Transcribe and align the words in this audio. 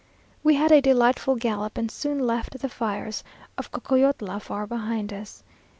We 0.43 0.55
had 0.55 0.71
a 0.71 0.81
delightful 0.81 1.35
gallop, 1.35 1.77
and 1.77 1.91
soon 1.91 2.17
left 2.25 2.57
the 2.57 2.69
fires 2.69 3.23
of 3.55 3.69
Cocoyotla 3.71 4.39
far 4.41 4.65
behind 4.65 5.13
us. 5.13 5.43